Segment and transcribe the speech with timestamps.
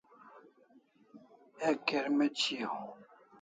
[1.67, 2.81] Ek kirmec' shiau